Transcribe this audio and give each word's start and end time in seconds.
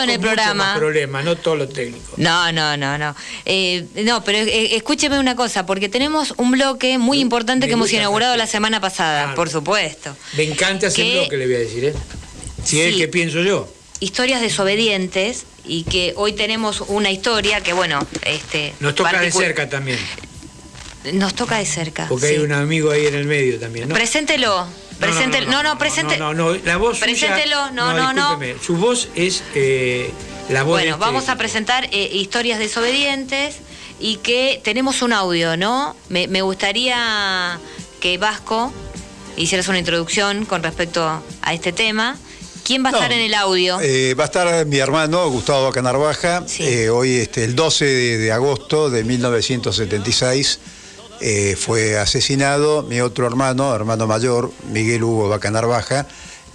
en 0.00 0.10
el 0.10 0.20
programa. 0.20 0.74
problema, 0.76 1.22
no 1.22 1.34
todo 1.34 1.56
lo 1.56 1.68
técnico. 1.68 2.12
No, 2.18 2.52
no, 2.52 2.76
no, 2.76 2.96
no. 2.98 3.16
Eh, 3.44 3.84
no, 4.04 4.22
pero 4.22 4.38
eh, 4.38 4.76
escúcheme 4.76 5.18
una 5.18 5.34
cosa, 5.34 5.66
porque 5.66 5.88
tenemos 5.88 6.34
un 6.36 6.52
bloque 6.52 6.98
muy 6.98 7.18
importante 7.18 7.66
que 7.66 7.72
hemos 7.72 7.92
inaugurado 7.92 8.36
la 8.36 8.46
semana 8.46 8.80
pasada, 8.80 9.34
por 9.34 9.50
supuesto. 9.50 10.16
Me 10.36 10.44
encanta 10.44 10.86
ese 10.86 11.02
bloque, 11.14 11.36
le 11.36 11.46
voy 11.46 11.56
a 11.56 11.58
decir, 11.58 11.84
¿eh? 11.86 11.94
Si 12.62 12.80
es 12.80 12.94
que 12.94 13.08
pienso 13.08 13.42
yo. 13.42 13.68
Historias 13.98 14.40
desobedientes 14.40 15.46
y 15.64 15.82
que 15.82 16.12
hoy 16.14 16.32
tenemos 16.32 16.84
una 16.86 17.10
historia 17.10 17.60
que, 17.60 17.72
bueno, 17.72 17.98
este. 18.24 18.74
Nos 18.78 18.94
toca 18.94 19.20
de 19.20 19.32
cerca 19.32 19.68
también. 19.68 19.98
Nos 21.14 21.34
toca 21.34 21.58
de 21.58 21.66
cerca. 21.66 22.06
Porque 22.08 22.26
hay 22.26 22.38
un 22.38 22.52
amigo 22.52 22.92
ahí 22.92 23.06
en 23.06 23.16
el 23.16 23.24
medio 23.24 23.58
también, 23.58 23.88
¿no? 23.88 23.96
Preséntelo. 23.96 24.68
No, 25.00 25.62
no, 25.62 25.78
presente. 25.78 26.18
No, 26.18 26.34
no, 26.34 26.54
la 26.54 26.76
voz. 26.76 26.98
Preséntelo, 26.98 27.70
no, 27.70 27.92
no, 27.92 28.12
no. 28.12 28.38
Su 28.60 28.76
voz 28.76 29.08
es 29.14 29.42
eh, 29.54 30.10
la 30.48 30.62
voz. 30.62 30.78
Bueno, 30.80 30.94
este 30.94 31.00
vamos 31.00 31.28
a 31.28 31.36
presentar 31.36 31.88
eh, 31.92 32.10
historias 32.12 32.58
desobedientes 32.58 33.56
y 34.00 34.16
que 34.16 34.60
tenemos 34.62 35.02
un 35.02 35.12
audio, 35.12 35.56
¿no? 35.56 35.96
Me, 36.08 36.42
gustaría 36.42 37.58
que 38.00 38.18
Vasco 38.18 38.72
hicieras 39.36 39.68
una 39.68 39.78
introducción 39.78 40.44
con 40.44 40.62
respecto 40.62 41.04
a 41.42 41.54
este 41.54 41.72
tema. 41.72 42.16
¿Quién 42.64 42.84
va 42.84 42.90
a 42.90 42.92
estar 42.92 43.12
en 43.12 43.20
el 43.20 43.32
audio? 43.32 43.80
Eh, 43.80 44.14
va 44.14 44.24
a 44.24 44.26
estar 44.26 44.66
mi 44.66 44.76
hermano 44.76 45.30
Gustavo 45.30 45.72
Canarvaja, 45.72 46.44
hoy 46.92 47.14
este, 47.16 47.44
el 47.44 47.56
12 47.56 47.84
de 48.18 48.32
agosto 48.32 48.90
de 48.90 49.04
1976 49.04 50.58
eh, 51.20 51.56
fue 51.56 51.98
asesinado 51.98 52.82
mi 52.82 53.00
otro 53.00 53.26
hermano, 53.26 53.74
hermano 53.74 54.06
mayor, 54.06 54.52
Miguel 54.70 55.02
Hugo 55.02 55.28
Bacanar 55.28 55.66
Baja. 55.66 56.06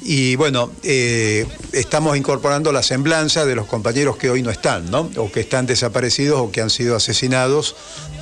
Y 0.01 0.35
bueno, 0.35 0.71
eh, 0.83 1.45
estamos 1.71 2.17
incorporando 2.17 2.71
la 2.71 2.83
semblanza 2.83 3.45
de 3.45 3.55
los 3.55 3.67
compañeros 3.67 4.17
que 4.17 4.29
hoy 4.29 4.41
no 4.41 4.51
están, 4.51 4.91
¿no? 4.91 5.09
O 5.15 5.31
que 5.31 5.39
están 5.39 5.65
desaparecidos 5.65 6.41
o 6.41 6.51
que 6.51 6.61
han 6.61 6.69
sido 6.69 6.95
asesinados 6.95 7.75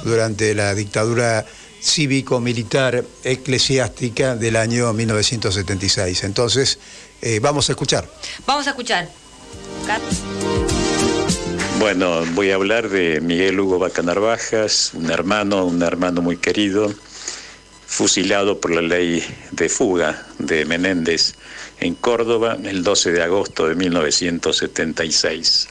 durante 0.03 0.53
la 0.53 0.75
dictadura 0.75 1.45
cívico-militar 1.81 3.03
eclesiástica 3.23 4.35
del 4.35 4.55
año 4.55 4.93
1976. 4.93 6.23
Entonces, 6.23 6.77
eh, 7.21 7.39
vamos 7.39 7.69
a 7.69 7.71
escuchar. 7.71 8.07
Vamos 8.45 8.67
a 8.67 8.71
escuchar. 8.71 9.09
Bueno, 11.81 12.23
voy 12.35 12.51
a 12.51 12.55
hablar 12.55 12.89
de 12.89 13.21
Miguel 13.21 13.59
Hugo 13.59 13.79
Bacanarvajas, 13.79 14.91
un 14.93 15.09
hermano, 15.09 15.65
un 15.65 15.81
hermano 15.81 16.21
muy 16.21 16.37
querido, 16.37 16.93
fusilado 17.87 18.61
por 18.61 18.69
la 18.69 18.83
ley 18.83 19.25
de 19.49 19.67
fuga 19.67 20.27
de 20.37 20.65
Menéndez 20.65 21.33
en 21.79 21.95
Córdoba 21.95 22.55
el 22.63 22.83
12 22.83 23.13
de 23.13 23.23
agosto 23.23 23.67
de 23.67 23.73
1976. 23.73 25.69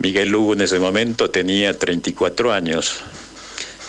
Miguel 0.00 0.34
Hugo 0.34 0.52
en 0.52 0.60
ese 0.60 0.78
momento 0.78 1.30
tenía 1.30 1.78
34 1.78 2.52
años, 2.52 3.00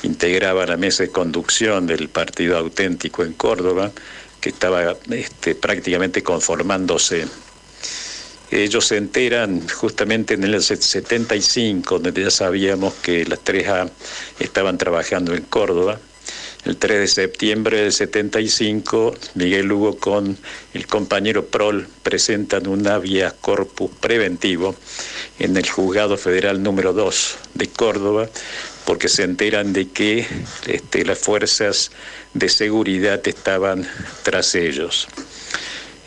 integraba 0.03 0.65
la 0.65 0.77
mesa 0.77 1.03
de 1.03 1.11
conducción 1.11 1.87
del 1.87 2.07
Partido 2.07 2.57
Auténtico 2.57 3.25
en 3.25 3.33
Córdoba, 3.33 3.91
que 4.39 4.47
estaba 4.47 4.95
este, 5.09 5.55
prácticamente 5.55 6.23
conformándose 6.23 7.27
ellos 8.51 8.87
se 8.87 8.97
enteran 8.97 9.67
justamente 9.69 10.33
en 10.33 10.43
el 10.43 10.61
75, 10.61 11.99
donde 11.99 12.23
ya 12.23 12.31
sabíamos 12.31 12.95
que 12.95 13.25
las 13.25 13.39
3A 13.43 13.89
estaban 14.39 14.77
trabajando 14.77 15.35
en 15.35 15.43
Córdoba. 15.43 15.99
El 16.65 16.75
3 16.75 16.99
de 16.99 17.07
septiembre 17.07 17.81
del 17.81 17.93
75, 17.93 19.15
Miguel 19.35 19.71
Hugo 19.71 19.97
con 19.97 20.37
el 20.73 20.87
compañero 20.87 21.45
Prol 21.45 21.87
presentan 22.03 22.67
un 22.67 22.89
vía 23.01 23.33
corpus 23.39 23.91
preventivo 23.99 24.75
en 25.37 25.55
el 25.55 25.69
juzgado 25.69 26.17
federal 26.17 26.61
número 26.61 26.91
2 26.91 27.37
de 27.53 27.67
Córdoba, 27.67 28.29
porque 28.83 29.07
se 29.07 29.23
enteran 29.23 29.71
de 29.71 29.89
que 29.89 30.27
este, 30.67 31.05
las 31.05 31.19
fuerzas 31.19 31.91
de 32.33 32.49
seguridad 32.49 33.25
estaban 33.25 33.87
tras 34.23 34.53
ellos 34.55 35.07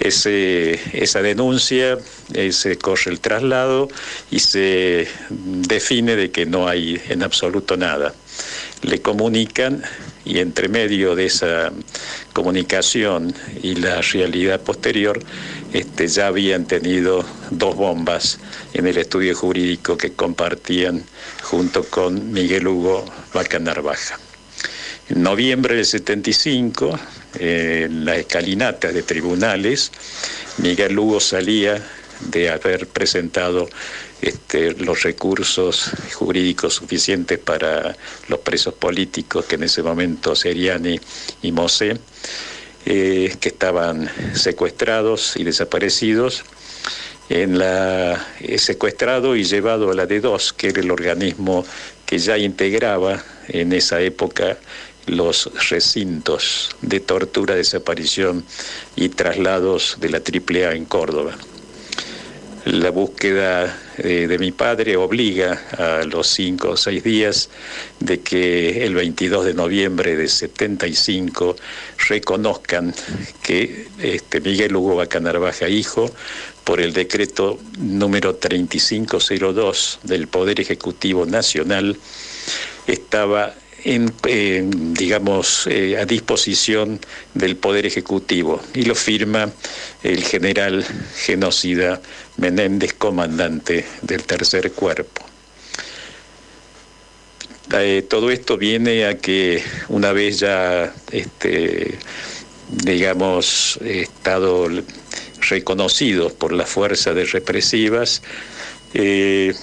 esa 0.04 1.22
denuncia, 1.22 1.98
se 2.50 2.76
corre 2.78 3.10
el 3.10 3.20
traslado 3.20 3.88
y 4.30 4.40
se 4.40 5.08
define 5.30 6.16
de 6.16 6.30
que 6.30 6.46
no 6.46 6.68
hay 6.68 7.00
en 7.08 7.22
absoluto 7.22 7.76
nada. 7.76 8.14
Le 8.82 9.00
comunican 9.00 9.82
y 10.24 10.38
entre 10.38 10.68
medio 10.68 11.14
de 11.14 11.26
esa 11.26 11.72
comunicación 12.32 13.34
y 13.62 13.74
la 13.76 14.00
realidad 14.02 14.60
posterior, 14.60 15.20
este, 15.72 16.06
ya 16.08 16.28
habían 16.28 16.66
tenido 16.66 17.24
dos 17.50 17.76
bombas 17.76 18.38
en 18.72 18.86
el 18.86 18.98
estudio 18.98 19.34
jurídico 19.34 19.96
que 19.96 20.12
compartían 20.12 21.04
junto 21.42 21.84
con 21.84 22.32
Miguel 22.32 22.68
Hugo 22.68 23.04
Bacanar 23.34 23.82
Baja. 23.82 24.18
En 25.08 25.22
noviembre 25.22 25.74
del 25.74 25.84
75, 25.84 26.98
en 27.38 28.04
la 28.04 28.16
escalinata 28.16 28.92
de 28.92 29.02
tribunales, 29.02 29.90
Miguel 30.58 30.92
Lugo 30.94 31.20
salía 31.20 31.82
de 32.20 32.50
haber 32.50 32.86
presentado 32.86 33.68
este, 34.20 34.72
los 34.74 35.02
recursos 35.02 35.90
jurídicos 36.14 36.74
suficientes 36.74 37.38
para 37.38 37.96
los 38.28 38.38
presos 38.40 38.74
políticos, 38.74 39.46
que 39.46 39.56
en 39.56 39.64
ese 39.64 39.82
momento 39.82 40.36
Seriani 40.36 41.00
y 41.42 41.52
Mosé, 41.52 41.98
eh, 42.86 43.34
que 43.40 43.48
estaban 43.48 44.10
secuestrados 44.34 45.36
y 45.36 45.44
desaparecidos, 45.44 46.44
en 47.28 47.58
la, 47.58 48.26
eh, 48.40 48.58
secuestrado 48.58 49.36
y 49.36 49.44
llevado 49.44 49.90
a 49.90 49.94
la 49.94 50.06
D2, 50.06 50.52
que 50.52 50.68
era 50.68 50.80
el 50.80 50.90
organismo 50.90 51.64
que 52.04 52.18
ya 52.18 52.36
integraba 52.36 53.24
en 53.48 53.72
esa 53.72 54.00
época 54.00 54.58
los 55.06 55.50
recintos 55.68 56.70
de 56.80 57.00
tortura, 57.00 57.54
desaparición 57.54 58.44
y 58.96 59.08
traslados 59.08 59.96
de 60.00 60.10
la 60.10 60.18
AAA 60.18 60.74
en 60.74 60.84
Córdoba. 60.84 61.36
La 62.64 62.90
búsqueda 62.90 63.76
eh, 63.98 64.28
de 64.28 64.38
mi 64.38 64.52
padre 64.52 64.96
obliga 64.96 65.60
a 65.76 66.04
los 66.04 66.28
cinco 66.28 66.70
o 66.70 66.76
seis 66.76 67.02
días 67.02 67.50
de 67.98 68.20
que 68.20 68.84
el 68.84 68.94
22 68.94 69.46
de 69.46 69.54
noviembre 69.54 70.14
de 70.14 70.28
75 70.28 71.56
reconozcan 72.08 72.94
que 73.42 73.88
este, 73.98 74.40
Miguel 74.40 74.76
Hugo 74.76 74.94
Bacanar 74.94 75.40
Baja, 75.40 75.68
hijo, 75.68 76.08
por 76.62 76.80
el 76.80 76.92
decreto 76.92 77.58
número 77.78 78.36
3502 78.36 79.98
del 80.04 80.28
Poder 80.28 80.60
Ejecutivo 80.60 81.26
Nacional, 81.26 81.96
estaba 82.86 83.54
digamos, 83.84 85.66
eh, 85.66 85.98
a 85.98 86.04
disposición 86.04 87.00
del 87.34 87.56
Poder 87.56 87.86
Ejecutivo 87.86 88.60
y 88.74 88.82
lo 88.82 88.94
firma 88.94 89.50
el 90.02 90.22
general 90.24 90.84
genocida 91.16 92.00
Menéndez, 92.36 92.94
comandante 92.94 93.84
del 94.02 94.22
Tercer 94.22 94.70
Cuerpo. 94.72 95.24
Eh, 97.72 98.04
todo 98.08 98.30
esto 98.30 98.56
viene 98.56 99.06
a 99.06 99.18
que 99.18 99.62
una 99.88 100.12
vez 100.12 100.40
ya, 100.40 100.92
este, 101.10 101.98
digamos, 102.68 103.78
estado 103.82 104.68
reconocidos 105.48 106.32
por 106.32 106.52
las 106.52 106.68
fuerzas 106.68 107.14
de 107.14 107.24
represivas, 107.24 108.22
eh, 108.94 109.54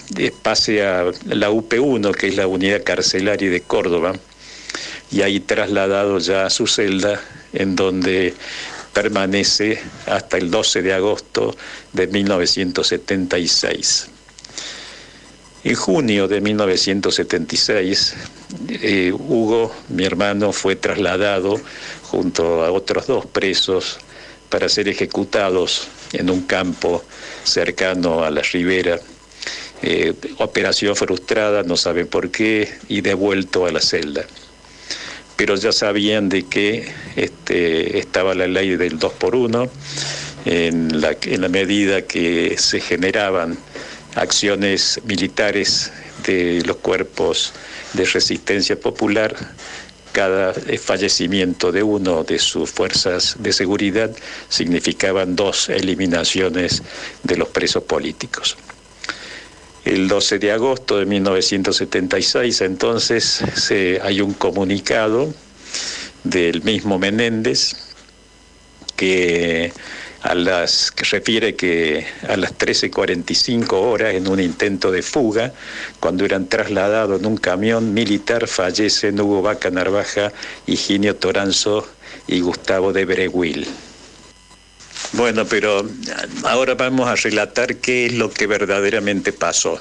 pase 0.42 0.86
a 0.86 1.06
la 1.26 1.52
UP1, 1.52 2.16
que 2.16 2.28
es 2.28 2.36
la 2.36 2.48
unidad 2.48 2.84
carcelaria 2.84 3.50
de 3.50 3.62
Córdoba, 3.62 4.14
y 5.12 5.22
ahí 5.22 5.40
trasladado 5.40 6.20
ya 6.20 6.46
a 6.46 6.50
su 6.50 6.68
celda, 6.68 7.22
en 7.54 7.76
donde 7.76 8.34
permanece 8.94 9.82
hasta 10.08 10.38
el 10.38 10.52
12 10.52 10.82
de 10.82 10.94
agosto 10.94 11.56
de 11.94 12.08
1976. 12.08 14.10
En 15.64 15.75
junio 15.75 16.28
de 16.28 16.42
1976, 16.42 18.16
eh, 18.70 19.14
Hugo, 19.14 19.74
mi 19.90 20.06
hermano, 20.06 20.54
fue 20.54 20.75
trasladado 20.75 21.60
junto 22.04 22.64
a 22.64 22.72
otros 22.72 23.08
dos 23.08 23.25
presos 23.25 24.00
para 24.50 24.70
ser 24.70 24.88
ejecutados 24.88 25.88
en 26.14 26.30
un 26.30 26.44
campo 26.44 27.04
cercano 27.44 28.24
a 28.24 28.32
la 28.32 28.42
ribera 28.42 29.00
eh, 29.81 30.14
operación 30.38 30.96
frustrada, 30.96 31.64
no 31.64 31.78
saben 31.78 32.08
por 32.08 32.31
qué, 32.31 32.70
y 32.88 33.02
devuelto 33.02 33.66
a 33.66 33.72
la 33.72 33.81
celda. 33.81 34.26
Pero 35.36 35.56
ya 35.56 35.72
sabían 35.72 36.28
de 36.28 36.44
que 36.44 36.92
este, 37.16 37.98
estaba 37.98 38.36
la 38.36 38.48
ley 38.48 38.76
del 38.76 39.00
2 39.00 39.14
por 39.14 39.36
1 39.36 39.70
en 40.46 41.02
la, 41.02 41.16
en 41.22 41.42
la 41.42 41.50
medida 41.50 42.02
que 42.02 42.58
se 42.58 42.81
generaban 42.81 43.58
acciones 44.16 45.00
militares 45.06 45.94
de 46.25 46.62
los 46.66 46.78
cuerpos 46.78 47.54
de 47.94 48.06
resistencia 48.06 48.78
popular, 48.78 49.36
cada 50.12 50.54
fallecimiento 50.54 51.72
de 51.72 51.84
uno 51.84 52.24
de 52.24 52.40
sus 52.40 52.70
fuerzas 52.70 53.36
de 53.40 53.54
seguridad 53.54 54.12
significaban 54.50 55.36
dos 55.36 55.70
eliminaciones 55.70 56.82
de 57.24 57.38
los 57.38 57.48
presos 57.50 57.84
políticos. 57.84 58.58
El 59.86 60.08
12 60.08 60.40
de 60.40 60.52
agosto 60.52 60.98
de 60.98 61.06
1976 61.06 62.62
entonces 62.62 63.44
se, 63.56 64.00
hay 64.04 64.22
un 64.22 64.34
comunicado 64.34 65.34
del 66.24 66.62
mismo 66.64 67.00
Menéndez 67.00 67.76
que 68.96 69.72
a 70.22 70.36
las 70.36 70.92
que 70.92 71.06
refiere 71.06 71.56
que 71.56 72.06
a 72.28 72.36
las 72.36 72.58
13:45 72.58 73.74
horas 73.74 74.16
en 74.16 74.28
un 74.28 74.40
intento 74.40 74.92
de 74.92 75.02
fuga, 75.02 75.54
cuando 76.00 76.25
eran 76.25 76.48
trasladados 76.48 77.20
en 77.20 77.25
un 77.25 77.38
camión 77.38 77.94
militar, 77.94 78.48
fallecen 78.48 79.20
Hugo 79.20 79.42
Vaca 79.42 79.72
Narvaja, 79.72 80.34
Higinio 80.68 81.16
Toranzo 81.16 81.88
y 82.28 82.42
Gustavo 82.42 82.92
de 82.92 83.06
Breguil. 83.06 83.68
Bueno, 85.14 85.46
pero 85.46 85.88
ahora 86.44 86.76
vamos 86.76 87.08
a 87.08 87.16
relatar 87.16 87.78
qué 87.78 88.06
es 88.06 88.14
lo 88.14 88.30
que 88.30 88.48
verdaderamente 88.48 89.34
pasó. 89.34 89.80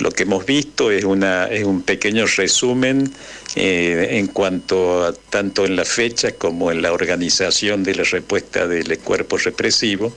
Lo 0.00 0.10
que 0.10 0.22
hemos 0.22 0.46
visto 0.46 0.90
es, 0.90 1.04
un 1.04 1.82
pequeño 1.82 2.24
resumen 2.26 3.12
eh, 3.54 4.08
en 4.12 4.28
cuanto 4.28 5.04
a 5.04 5.12
tanto 5.12 5.66
en 5.66 5.76
la 5.76 5.84
fecha 5.84 6.32
como 6.32 6.70
en 6.70 6.80
la 6.80 6.92
organización 6.92 7.82
de 7.82 7.94
la 7.96 8.04
respuesta 8.04 8.66
del 8.66 8.98
cuerpo 9.00 9.36
represivo, 9.36 10.14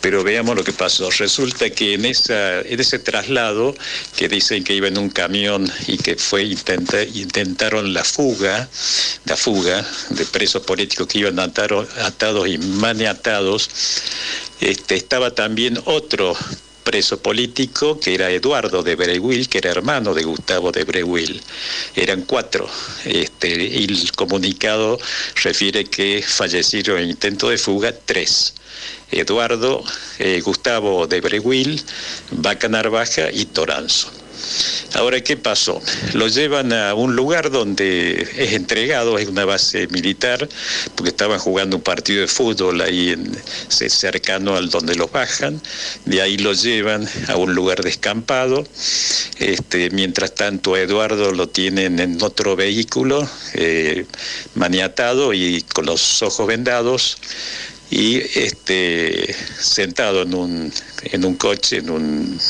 pero 0.00 0.22
veamos 0.22 0.54
lo 0.54 0.62
que 0.62 0.72
pasó. 0.72 1.10
Resulta 1.10 1.70
que 1.70 1.94
en, 1.94 2.04
ese 2.04 2.98
traslado, 3.00 3.74
que 4.16 4.28
dicen 4.28 4.62
que 4.62 4.74
iba 4.74 4.86
en 4.86 4.98
un 4.98 5.10
camión 5.10 5.68
y 5.88 5.98
que 5.98 6.14
fue 6.14 6.44
intentaron 6.44 7.92
la 7.92 8.04
fuga, 8.04 8.68
la 9.24 9.36
fuga 9.36 9.84
de 10.10 10.24
presos 10.26 10.62
políticos 10.62 11.08
que 11.08 11.18
iban 11.18 11.40
atados 11.40 12.48
y 12.48 12.58
maniatados, 12.58 13.70
este, 14.60 14.94
estaba 14.94 15.32
también 15.32 15.80
otro 15.84 16.36
preso 16.86 17.18
político, 17.18 17.98
que 17.98 18.14
era 18.14 18.30
Eduardo 18.30 18.84
de 18.84 18.94
Breguil, 18.94 19.48
que 19.48 19.58
era 19.58 19.72
hermano 19.72 20.14
de 20.14 20.22
Gustavo 20.22 20.70
de 20.70 20.84
Breguil. 20.84 21.42
Eran 21.96 22.22
cuatro. 22.22 22.70
Este, 23.04 23.82
el 23.82 24.12
comunicado 24.12 24.96
refiere 25.42 25.84
que 25.84 26.24
fallecieron 26.26 27.00
en 27.00 27.10
intento 27.10 27.48
de 27.48 27.58
fuga 27.58 27.92
tres. 27.92 28.54
Eduardo, 29.10 29.82
eh, 30.20 30.40
Gustavo 30.40 31.08
de 31.08 31.20
Breguil, 31.20 31.82
Vaca 32.30 32.68
Narvaja 32.68 33.32
y 33.32 33.46
Toranzo. 33.46 34.08
Ahora, 34.94 35.20
¿qué 35.20 35.36
pasó? 35.36 35.82
Lo 36.14 36.28
llevan 36.28 36.72
a 36.72 36.94
un 36.94 37.16
lugar 37.16 37.50
donde 37.50 38.28
es 38.36 38.52
entregado, 38.52 39.18
es 39.18 39.28
una 39.28 39.44
base 39.44 39.86
militar, 39.88 40.48
porque 40.94 41.10
estaban 41.10 41.38
jugando 41.38 41.76
un 41.76 41.82
partido 41.82 42.20
de 42.20 42.28
fútbol 42.28 42.80
ahí 42.80 43.14
cercano 43.68 44.56
al 44.56 44.70
donde 44.70 44.94
los 44.94 45.10
bajan, 45.10 45.60
de 46.04 46.22
ahí 46.22 46.38
lo 46.38 46.52
llevan 46.52 47.08
a 47.28 47.36
un 47.36 47.54
lugar 47.54 47.82
descampado, 47.82 48.66
este, 49.38 49.90
mientras 49.90 50.34
tanto 50.34 50.74
a 50.74 50.80
Eduardo 50.80 51.32
lo 51.32 51.48
tienen 51.48 51.98
en 51.98 52.22
otro 52.22 52.56
vehículo, 52.56 53.28
eh, 53.54 54.06
maniatado 54.54 55.34
y 55.34 55.62
con 55.62 55.86
los 55.86 56.22
ojos 56.22 56.46
vendados, 56.46 57.18
y 57.90 58.16
este, 58.38 59.34
sentado 59.60 60.22
en 60.22 60.34
un, 60.34 60.72
en 61.02 61.24
un 61.24 61.36
coche, 61.36 61.78
en 61.78 61.90
un 61.90 62.40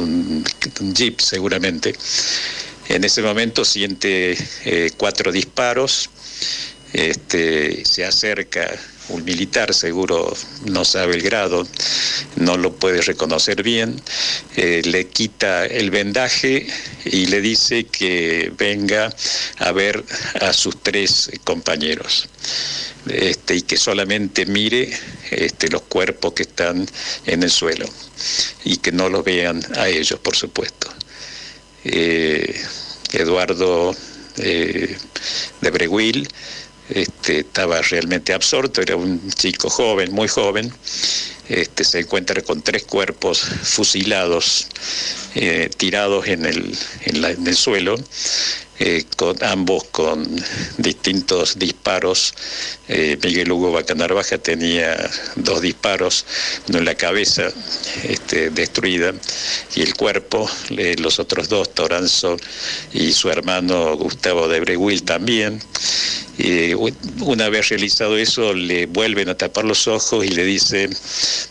un, 0.00 0.44
jeep 0.94 1.20
seguramente. 1.20 1.94
En 2.88 3.04
ese 3.04 3.22
momento 3.22 3.64
siente 3.64 4.36
eh, 4.64 4.90
cuatro 4.96 5.32
disparos, 5.32 6.10
este, 6.92 7.84
se 7.84 8.04
acerca 8.04 8.70
un 9.08 9.24
militar, 9.24 9.74
seguro 9.74 10.34
no 10.66 10.84
sabe 10.84 11.14
el 11.14 11.22
grado, 11.22 11.66
no 12.36 12.56
lo 12.56 12.72
puede 12.72 13.02
reconocer 13.02 13.62
bien, 13.62 14.00
eh, 14.56 14.82
le 14.84 15.08
quita 15.08 15.66
el 15.66 15.90
vendaje 15.90 16.66
y 17.04 17.26
le 17.26 17.40
dice 17.40 17.84
que 17.84 18.52
venga 18.56 19.12
a 19.58 19.72
ver 19.72 20.04
a 20.40 20.52
sus 20.52 20.82
tres 20.82 21.30
compañeros. 21.44 22.28
Este, 23.08 23.56
y 23.56 23.62
que 23.62 23.76
solamente 23.76 24.46
mire 24.46 24.88
este, 25.30 25.68
los 25.68 25.82
cuerpos 25.82 26.34
que 26.34 26.44
están 26.44 26.86
en 27.26 27.42
el 27.42 27.50
suelo 27.50 27.84
y 28.64 28.76
que 28.76 28.92
no 28.92 29.08
los 29.08 29.24
vean 29.24 29.60
a 29.76 29.88
ellos, 29.88 30.20
por 30.20 30.36
supuesto. 30.36 30.88
Eh, 31.84 32.62
Eduardo 33.12 33.94
eh, 34.36 34.96
de 35.60 35.70
Breguil 35.70 36.28
este, 36.94 37.40
estaba 37.40 37.80
realmente 37.82 38.32
absorto, 38.32 38.80
era 38.80 38.96
un 38.96 39.30
chico 39.30 39.70
joven, 39.70 40.12
muy 40.12 40.28
joven, 40.28 40.72
este, 41.48 41.84
se 41.84 42.00
encuentra 42.00 42.40
con 42.42 42.62
tres 42.62 42.84
cuerpos 42.84 43.40
fusilados, 43.40 44.66
eh, 45.34 45.70
tirados 45.76 46.26
en 46.28 46.46
el, 46.46 46.76
en 47.04 47.46
el 47.46 47.56
suelo, 47.56 47.96
eh, 48.78 49.04
con, 49.16 49.36
ambos 49.44 49.84
con 49.92 50.26
distintos 50.78 51.58
disparos. 51.58 52.34
Eh, 52.88 53.16
Miguel 53.22 53.52
Hugo 53.52 53.70
Bacanarvaja 53.70 54.38
tenía 54.38 55.10
dos 55.36 55.60
disparos, 55.60 56.24
uno 56.68 56.78
en 56.78 56.86
la 56.86 56.94
cabeza 56.94 57.48
este, 58.02 58.50
destruida 58.50 59.12
y 59.76 59.82
el 59.82 59.94
cuerpo, 59.94 60.50
los 60.98 61.20
otros 61.20 61.48
dos, 61.48 61.72
Toranzo 61.74 62.36
y 62.92 63.12
su 63.12 63.30
hermano 63.30 63.96
Gustavo 63.96 64.48
de 64.48 64.60
Breguil 64.60 65.04
también. 65.04 65.62
Y 66.44 66.74
una 67.20 67.48
vez 67.50 67.68
realizado 67.68 68.18
eso, 68.18 68.52
le 68.52 68.86
vuelven 68.86 69.28
a 69.28 69.36
tapar 69.36 69.64
los 69.64 69.86
ojos 69.86 70.24
y 70.24 70.28
le 70.28 70.44
dicen, 70.44 70.92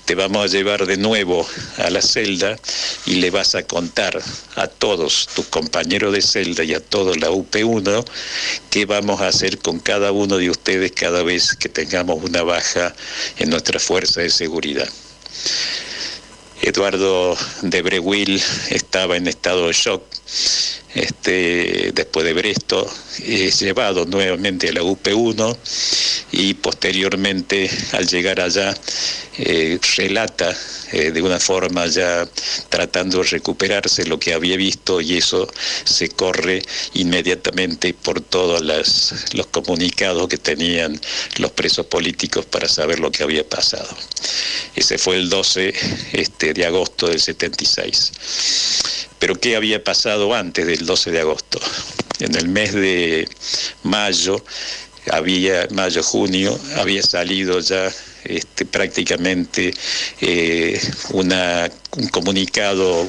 te 0.03 0.15
vamos 0.15 0.43
a 0.43 0.47
llevar 0.47 0.85
de 0.85 0.97
nuevo 0.97 1.47
a 1.77 1.89
la 1.89 2.01
celda 2.01 2.59
y 3.05 3.15
le 3.15 3.31
vas 3.31 3.55
a 3.55 3.63
contar 3.63 4.21
a 4.55 4.67
todos 4.67 5.29
tus 5.33 5.45
compañeros 5.45 6.11
de 6.11 6.21
celda 6.21 6.65
y 6.65 6.73
a 6.73 6.81
toda 6.81 7.15
la 7.15 7.29
UP1 7.31 8.03
qué 8.69 8.85
vamos 8.85 9.21
a 9.21 9.29
hacer 9.29 9.59
con 9.59 9.79
cada 9.79 10.11
uno 10.11 10.37
de 10.37 10.49
ustedes 10.49 10.91
cada 10.91 11.23
vez 11.23 11.55
que 11.55 11.69
tengamos 11.69 12.21
una 12.21 12.43
baja 12.43 12.93
en 13.37 13.49
nuestra 13.49 13.79
fuerza 13.79 14.19
de 14.19 14.29
seguridad. 14.29 14.89
Eduardo 16.61 17.37
de 17.61 17.81
Breguil 17.81 18.43
estaba 18.69 19.15
en 19.15 19.27
estado 19.27 19.67
de 19.67 19.73
shock 19.73 20.03
este, 20.93 21.91
después 21.93 22.25
de 22.25 22.33
Bresto, 22.33 22.89
es 23.25 23.59
llevado 23.59 24.05
nuevamente 24.05 24.69
a 24.69 24.73
la 24.73 24.81
UP1 24.81 25.57
y 26.33 26.53
posteriormente 26.55 27.69
al 27.93 28.07
llegar 28.07 28.39
allá 28.41 28.73
eh, 29.37 29.79
relata 29.95 30.53
eh, 30.91 31.11
de 31.11 31.21
una 31.21 31.39
forma 31.39 31.87
ya 31.87 32.27
tratando 32.67 33.19
de 33.19 33.29
recuperarse 33.29 34.05
lo 34.05 34.19
que 34.19 34.33
había 34.33 34.57
visto 34.57 34.99
y 34.99 35.17
eso 35.17 35.49
se 35.85 36.09
corre 36.09 36.61
inmediatamente 36.95 37.93
por 37.93 38.19
todos 38.19 38.61
los 38.61 39.47
comunicados 39.47 40.27
que 40.27 40.37
tenían 40.37 40.99
los 41.37 41.51
presos 41.51 41.85
políticos 41.85 42.45
para 42.45 42.67
saber 42.67 42.99
lo 42.99 43.09
que 43.11 43.23
había 43.23 43.47
pasado. 43.47 43.87
Ese 44.75 44.97
fue 44.97 45.15
el 45.15 45.29
12 45.29 45.73
este, 46.13 46.53
de 46.53 46.65
agosto 46.65 47.07
del 47.07 47.21
76. 47.21 48.11
Pero 49.21 49.39
¿qué 49.39 49.55
había 49.55 49.83
pasado 49.83 50.33
antes 50.33 50.65
del 50.65 50.83
12 50.83 51.11
de 51.11 51.19
agosto? 51.19 51.59
En 52.19 52.33
el 52.35 52.47
mes 52.47 52.73
de 52.73 53.29
mayo, 53.83 54.43
había 55.11 55.67
mayo, 55.69 56.01
junio, 56.01 56.59
había 56.77 57.03
salido 57.03 57.59
ya 57.59 57.91
este, 58.23 58.65
prácticamente 58.65 59.75
eh, 60.21 60.81
una, 61.11 61.69
un 61.97 62.07
comunicado 62.07 63.07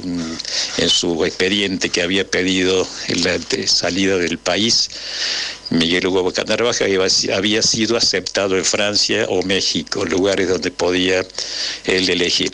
en 0.77 0.91
su 0.91 1.25
expediente 1.25 1.89
que 1.89 2.03
había 2.03 2.27
pedido 2.31 2.87
la 3.25 3.39
salida 3.67 4.19
del 4.19 4.37
país. 4.37 4.91
Miguel 5.71 6.09
Hugo 6.09 6.31
Canarvaja 6.31 6.85
había 7.35 7.63
sido 7.63 7.97
aceptado 7.97 8.59
en 8.59 8.67
Francia 8.67 9.25
o 9.31 9.43
México, 9.45 10.05
lugares 10.05 10.47
donde 10.51 10.71
podía 10.71 11.25
él 11.87 12.11
elegir. 12.11 12.53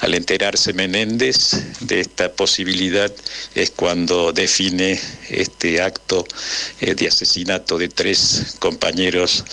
Al 0.00 0.14
enterarse 0.14 0.72
Menéndez 0.72 1.52
de 1.80 2.00
esta 2.00 2.32
posibilidad 2.32 3.12
es 3.54 3.70
cuando 3.70 4.32
define 4.32 5.00
este 5.30 5.80
acto 5.80 6.26
eh, 6.80 6.94
de 6.94 7.08
asesinato 7.08 7.78
de 7.78 7.88
tres 7.88 8.56
compañeros 8.58 9.44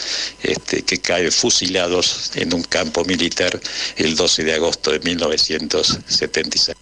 este, 0.41 0.83
que 0.83 0.99
caen 0.99 1.31
fusilados 1.31 2.31
en 2.35 2.53
un 2.53 2.63
campo 2.63 3.05
militar 3.05 3.59
el 3.95 4.15
12 4.15 4.43
de 4.43 4.53
agosto 4.53 4.91
de 4.91 4.99
1976 4.99 6.75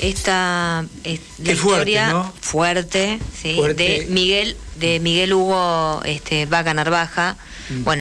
esta 0.00 0.86
es 1.04 1.20
la 1.38 1.52
historia 1.52 2.32
fuerte, 2.40 3.18
de 3.42 4.06
Miguel 4.08 4.56
de 4.76 4.98
Miguel 4.98 5.34
Hugo 5.34 6.00
este, 6.04 6.46
Vaca 6.46 6.72
Narvaja. 6.72 7.36
Mm. 7.68 7.84
Bueno, 7.84 7.98